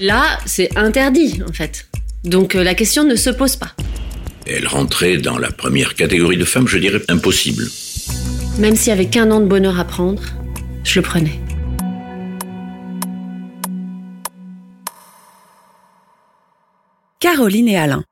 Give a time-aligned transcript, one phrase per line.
[0.00, 1.86] Là, c'est interdit, en fait.
[2.24, 3.72] Donc euh, la question ne se pose pas.
[4.46, 7.64] Elle rentrait dans la première catégorie de femmes, je dirais impossible.
[8.58, 10.22] Même s'il y avait qu'un an de bonheur à prendre,
[10.84, 11.38] je le prenais.
[17.20, 18.04] Caroline et Alain.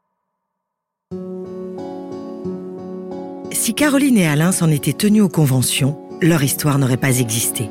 [3.51, 7.71] Si Caroline et Alain s'en étaient tenus aux conventions, leur histoire n'aurait pas existé.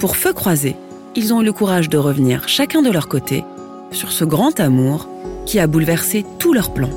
[0.00, 0.76] Pour feu croisé,
[1.16, 3.44] ils ont eu le courage de revenir chacun de leur côté
[3.90, 5.08] sur ce grand amour
[5.46, 6.90] qui a bouleversé tous leurs plans.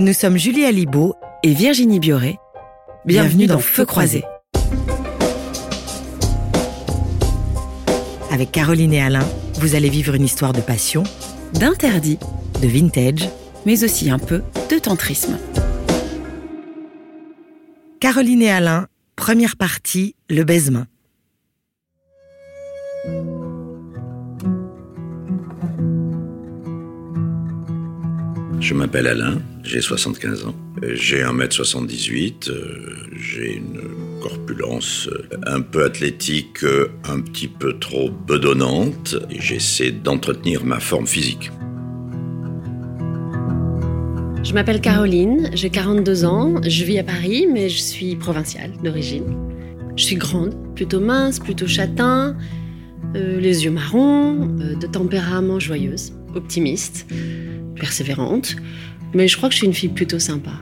[0.00, 2.38] Nous sommes Julie Alibaud et Virginie Bioré.
[3.04, 4.24] Bienvenue, dans, Feu croisé.
[8.30, 9.26] Avec Caroline et Alain,
[9.60, 11.04] vous allez vivre une histoire de passion,
[11.52, 12.18] d'interdit,
[12.60, 13.28] de vintage,
[13.66, 15.36] mais aussi un peu de tantrisme.
[18.00, 20.86] Caroline et Alain, première partie, le baisement.
[28.60, 30.54] Je m'appelle Alain, j'ai 75 ans.
[30.82, 33.80] J'ai 1m78, euh, j'ai une
[34.22, 41.06] corpulence euh, un peu athlétique, euh, un petit peu trop bedonnante, j'essaie d'entretenir ma forme
[41.06, 41.50] physique.
[44.54, 49.24] Je m'appelle Caroline, j'ai 42 ans, je vis à Paris, mais je suis provinciale d'origine.
[49.96, 52.36] Je suis grande, plutôt mince, plutôt châtain,
[53.14, 57.04] les yeux marrons, de tempérament joyeuse, optimiste,
[57.74, 58.54] persévérante,
[59.12, 60.52] mais je crois que je suis une fille plutôt sympa.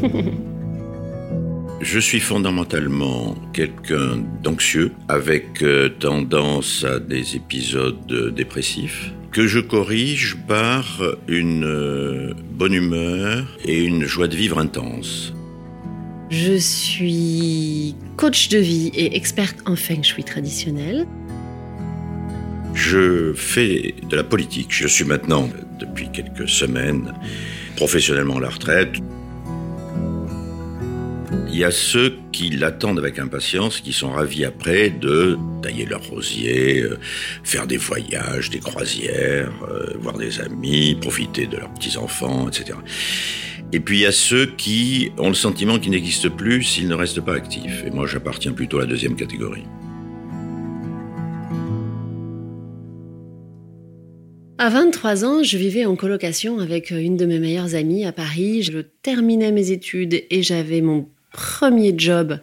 [1.82, 10.38] Je suis fondamentalement quelqu'un d'anxieux, avec euh, tendance à des épisodes dépressifs, que je corrige
[10.48, 15.34] par une euh, bonne humeur et une joie de vivre intense.
[16.30, 21.06] Je suis coach de vie et experte en feng shui traditionnel.
[22.72, 24.68] Je fais de la politique.
[24.70, 27.12] Je suis maintenant, depuis quelques semaines,
[27.76, 28.94] professionnellement à la retraite.
[31.52, 36.04] Il y a ceux qui l'attendent avec impatience, qui sont ravis après de tailler leur
[36.08, 36.96] rosier, euh,
[37.42, 42.78] faire des voyages, des croisières, euh, voir des amis, profiter de leurs petits-enfants, etc.
[43.72, 46.94] Et puis il y a ceux qui ont le sentiment qu'ils n'existent plus s'ils ne
[46.94, 47.82] restent pas actifs.
[47.84, 49.64] Et moi j'appartiens plutôt à la deuxième catégorie.
[54.58, 58.62] À 23 ans, je vivais en colocation avec une de mes meilleures amies à Paris.
[58.62, 62.38] Je terminais mes études et j'avais mon premier job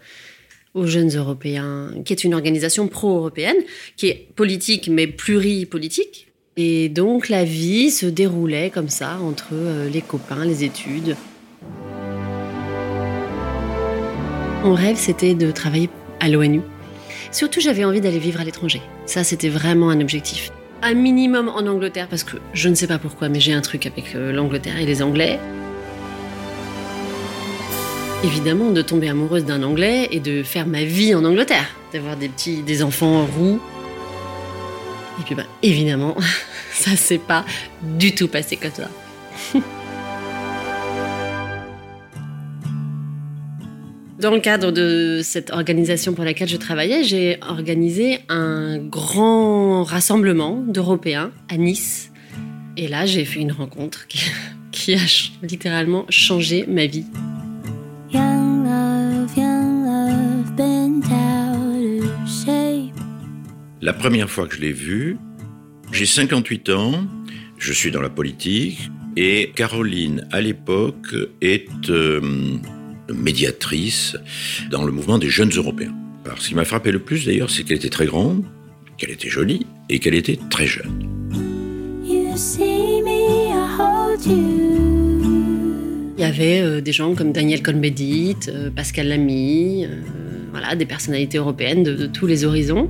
[0.73, 3.57] aux Jeunes Européens, qui est une organisation pro-européenne,
[3.95, 6.27] qui est politique mais pluripolitique.
[6.57, 11.15] Et donc la vie se déroulait comme ça entre euh, les copains, les études.
[14.63, 15.89] Mon rêve, c'était de travailler
[16.19, 16.61] à l'ONU.
[17.31, 18.81] Surtout, j'avais envie d'aller vivre à l'étranger.
[19.05, 20.51] Ça, c'était vraiment un objectif
[20.83, 23.85] un minimum en Angleterre parce que je ne sais pas pourquoi, mais j'ai un truc
[23.85, 25.39] avec euh, l'Angleterre et les Anglais.
[28.25, 32.29] Évidemment, de tomber amoureuse d'un Anglais et de faire ma vie en Angleterre, d'avoir des
[32.29, 33.59] petits, des enfants roux.
[35.19, 36.15] Et puis, bah, évidemment,
[36.71, 37.43] ça s'est pas
[37.81, 38.89] du tout passé comme ça.
[44.21, 50.63] Dans le cadre de cette organisation pour laquelle je travaillais, j'ai organisé un grand rassemblement
[50.65, 52.09] d'Européens à Nice.
[52.77, 54.99] Et là, j'ai fait une rencontre qui, a
[55.41, 57.05] littéralement changé ma vie.
[63.83, 65.17] La première fois que je l'ai vu,
[65.91, 67.05] j'ai 58 ans,
[67.57, 71.67] je suis dans la politique, et Caroline, à l'époque, est...
[71.89, 72.21] Euh,
[73.13, 74.15] médiatrice
[74.71, 75.93] dans le mouvement des jeunes Européens.
[76.23, 78.45] Alors, ce qui m'a frappé le plus d'ailleurs, c'est qu'elle était très grande,
[78.97, 81.09] qu'elle était jolie et qu'elle était très jeune.
[86.15, 89.89] Il y avait euh, des gens comme Daniel Cohn-Bendit, euh, Pascal Lamy, euh,
[90.51, 92.89] voilà, des personnalités européennes de, de, tous les horizons.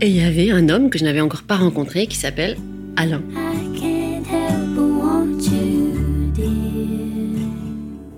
[0.00, 2.56] Et il y avait un homme que je n'avais encore pas rencontré qui s'appelle
[2.96, 3.20] Alain.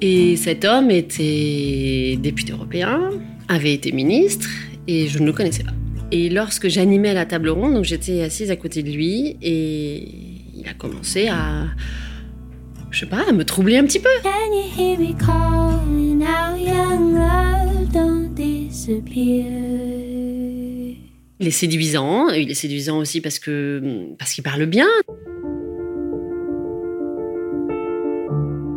[0.02, 3.10] Et cet homme était député européen,
[3.48, 4.48] avait été ministre,
[4.86, 5.72] et je ne le connaissais pas.
[6.12, 10.04] Et lorsque j'animais la table ronde, donc j'étais assise à côté de lui, et
[10.54, 11.66] il a commencé à,
[12.90, 14.08] je sais pas, à me troubler un petit peu.
[21.40, 23.82] Il est séduisant, il est séduisant aussi parce que
[24.18, 24.88] parce qu'il parle bien.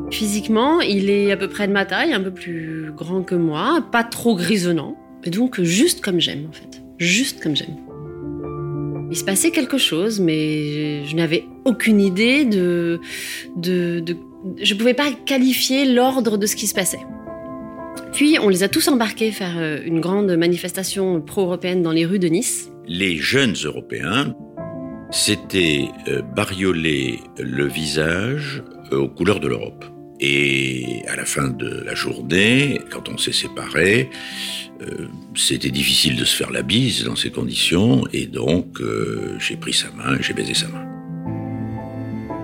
[0.10, 3.86] Physiquement, il est à peu près de ma taille, un peu plus grand que moi,
[3.92, 4.96] pas trop grisonnant.
[5.26, 6.82] Et donc juste comme j'aime en fait.
[7.00, 7.76] Juste comme j'aime.
[9.12, 13.02] Il se passait quelque chose, mais je n'avais aucune idée de,
[13.58, 14.16] de, de
[14.62, 17.00] je ne pouvais pas qualifier l'ordre de ce qui se passait.
[18.14, 22.20] Puis on les a tous embarqués faire euh, une grande manifestation pro-européenne dans les rues
[22.20, 22.70] de Nice.
[22.88, 24.36] Les jeunes Européens
[25.10, 29.84] s'étaient euh, bariolés le visage euh, aux couleurs de l'Europe.
[30.20, 34.10] Et à la fin de la journée, quand on s'est séparés,
[35.36, 38.80] c'était difficile de se faire la bise dans ces conditions, et donc
[39.40, 40.86] j'ai pris sa main, j'ai baisé sa main.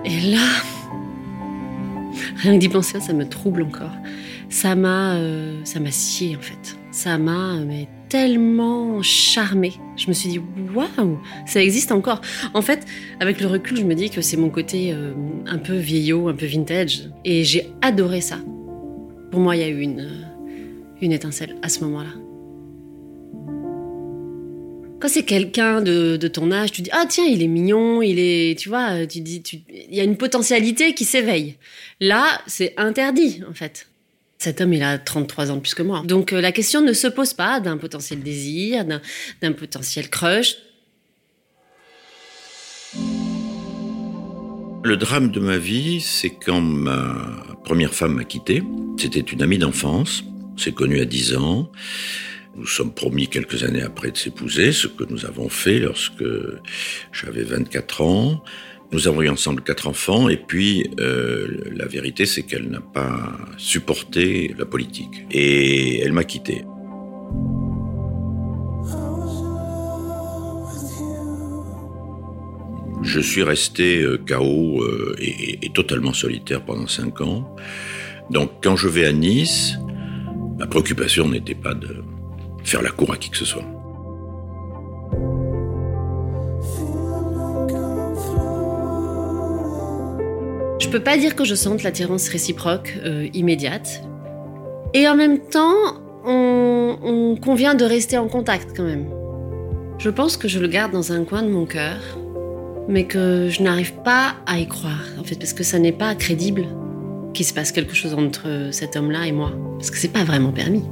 [0.04, 0.46] Et là,
[2.42, 3.94] rien que d'y penser, ça me trouble encore
[4.50, 6.76] ça m'a euh, ça m'a scié en fait.
[6.90, 9.72] Ça m'a mais tellement charmé.
[9.96, 10.40] Je me suis dit
[10.74, 12.20] waouh, ça existe encore.
[12.52, 12.84] En fait,
[13.20, 15.12] avec le recul, je me dis que c'est mon côté euh,
[15.46, 18.38] un peu vieillot, un peu vintage et j'ai adoré ça.
[19.30, 20.26] Pour moi, il y a eu une
[21.00, 22.10] une étincelle à ce moment-là.
[25.00, 28.18] Quand c'est quelqu'un de, de, ton âge, tu dis ah tiens il est mignon, il
[28.18, 31.54] est tu vois, tu dis il y a une potentialité qui s'éveille.
[32.00, 33.89] Là c'est interdit en fait.
[34.40, 36.02] Cet homme, il a 33 ans plus que moi.
[36.06, 38.86] Donc euh, la question ne se pose pas d'un potentiel désir,
[39.42, 40.56] d'un potentiel crush.
[44.82, 47.14] Le drame de ma vie, c'est quand ma
[47.64, 48.62] première femme m'a quitté.
[48.98, 50.24] C'était une amie d'enfance.
[50.54, 51.70] On s'est connus à 10 ans.
[52.56, 56.24] Nous sommes promis quelques années après de s'épouser, ce que nous avons fait lorsque
[57.12, 58.42] j'avais 24 ans.
[58.92, 63.38] Nous avons eu ensemble quatre enfants et puis euh, la vérité c'est qu'elle n'a pas
[63.56, 66.64] supporté la politique et elle m'a quitté.
[73.02, 77.54] Je suis resté euh, KO euh, et, et, totalement solitaire pendant cinq ans.
[78.28, 79.74] Donc quand je vais à Nice,
[80.58, 82.02] ma préoccupation n'était pas de
[82.64, 83.79] faire la cour à qui que ce soit.
[90.90, 94.02] Peux pas dire que je sente l'attirance réciproque euh, immédiate.
[94.92, 95.74] Et en même temps,
[96.24, 99.06] on, convient de rester en contact quand même.
[99.98, 101.98] Je pense que je le garde dans un coin de mon cœur,
[102.88, 106.14] mais que je n'arrive pas à y croire, en fait, parce que ça n'est pas
[106.14, 106.66] crédible
[107.34, 109.52] qu'il se passe quelque chose entre cet homme-là et moi.
[109.78, 110.82] Parce que c'est pas vraiment permis.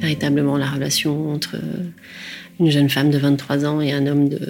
[0.00, 1.56] Véritablement, la relation entre
[2.60, 4.40] une jeune femme de 23 ans et un homme de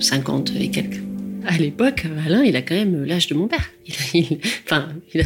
[0.00, 1.00] 50 et quelques.
[1.46, 3.70] À l'époque, Alain, il a quand même l'âge de mon père.
[4.14, 5.22] Il enfin, il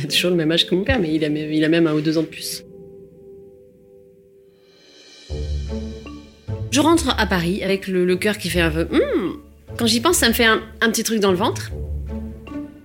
[0.00, 2.00] a, toujours le même âge que mon père, mais il a, a même un ou
[2.02, 2.62] deux ans de plus.
[6.70, 8.84] Je rentre à Paris avec le, cœur qui fait un peu.
[8.84, 9.38] Hmm,
[9.78, 11.70] quand j'y pense, ça me fait un, un petit truc dans le ventre.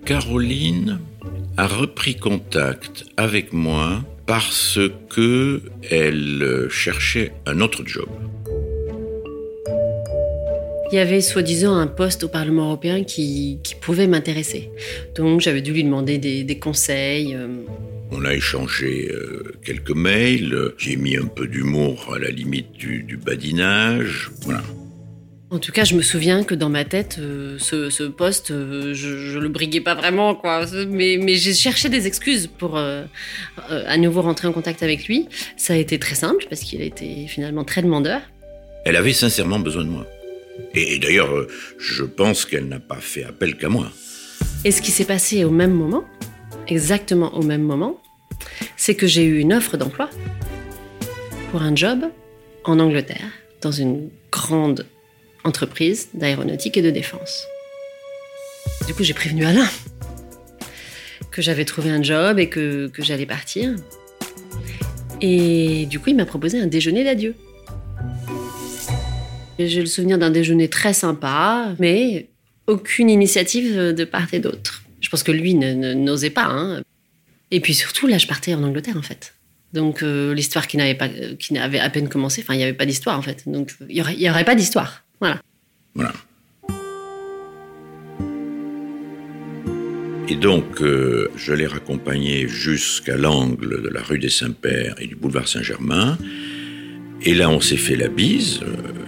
[0.06, 1.00] Caroline
[1.58, 4.80] a repris contact avec moi parce
[5.10, 8.08] que elle cherchait un autre job
[10.94, 14.70] il y avait soi-disant un poste au Parlement européen qui, pouvait m'intéresser.
[15.16, 17.34] Donc j'avais dû lui demander des, conseils.
[17.34, 17.48] Euh.
[18.12, 23.18] On a échangé euh, quelques mails, j'ai mis un peu d'humour à la limite du,
[23.18, 24.62] badinage, voilà.
[25.50, 29.42] En tout cas, je me souviens que dans ma tête, euh, ce, poste, je, ne
[29.42, 30.66] le briguais pas vraiment, quoi.
[30.88, 35.28] Mais, mais j'ai cherché des excuses pour à nouveau rentrer en contact avec lui.
[35.58, 38.22] Ça a été très simple parce qu'il a été finalement très demandeur.
[38.86, 40.06] Elle avait sincèrement besoin de moi.
[40.74, 41.48] Et, d'ailleurs, euh,
[41.80, 43.92] je pense qu'elle n'a pas fait appel qu'à moi.
[44.66, 46.04] Et ce qui s'est passé au même moment,
[46.68, 48.02] exactement au même moment,
[48.78, 50.10] c'est que j'ai eu une offre d'emploi
[51.52, 52.06] pour un job
[52.64, 53.32] en Angleterre,
[53.62, 54.86] dans une grande
[55.44, 57.46] entreprise d'aéronautique et de défense.
[58.88, 59.68] Du coup, j'ai prévenu Alain
[61.32, 63.76] que j'avais trouvé un job et que, que j'allais partir.
[65.22, 67.36] Et du coup, il m'a proposé un déjeuner d'adieu.
[69.60, 72.28] J'ai le souvenir d'un déjeuner très sympa, mais
[72.68, 74.84] aucune initiative de part et d'autre.
[75.00, 76.46] Je pense que lui n'osait pas.
[76.46, 76.82] Hein.
[77.52, 79.36] Et puis surtout, là, je partais en Angleterre, en fait.
[79.74, 82.74] Donc euh, l'histoire qui n'avait pas, qui n'avait à peine commencé, enfin, il n'y avait
[82.74, 83.44] pas d'histoire, en fait.
[83.48, 85.04] Donc il n'y aurait, pas d'histoire.
[85.20, 85.42] Voilà.
[85.94, 86.14] Voilà.
[90.30, 95.16] Et donc, euh, je l'ai raccompagné jusqu'à l'angle de la rue des Saints-Pères et du
[95.16, 96.18] boulevard Saint-Germain.
[97.22, 98.62] Et là, on s'est fait la bise.
[98.64, 99.03] Euh,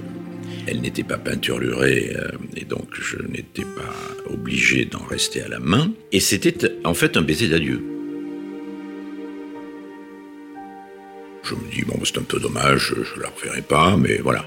[0.67, 5.60] elle n'était pas peinturlurée euh, et donc je n'étais pas obligé d'en rester à la
[5.60, 5.91] main.
[6.12, 7.81] Et c'était en fait un baiser d'adieu.
[11.43, 14.45] Je me dis, bon, c'est un peu dommage, je ne la reverrai pas, mais voilà.